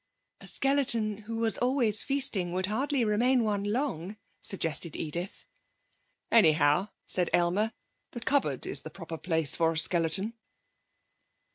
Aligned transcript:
'A 0.39 0.47
skeleton 0.47 1.17
who 1.25 1.37
was 1.37 1.59
always 1.59 2.01
feasting 2.01 2.51
would 2.51 2.65
hardly 2.65 3.05
remain 3.05 3.43
one 3.43 3.63
long,' 3.63 4.17
suggested 4.41 4.95
Edith. 4.95 5.45
'Anyhow,' 6.31 6.87
said 7.07 7.29
Aylmer, 7.35 7.71
'the 8.13 8.21
cupboard 8.21 8.65
is 8.65 8.81
the 8.81 8.89
proper 8.89 9.19
place 9.19 9.55
for 9.55 9.73
a 9.73 9.77
skeleton.' 9.77 10.33